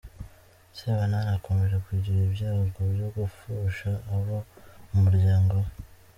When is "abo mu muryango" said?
4.15-5.53